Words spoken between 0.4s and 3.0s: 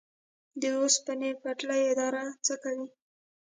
د اوسپنې پټلۍ اداره څه کوي؟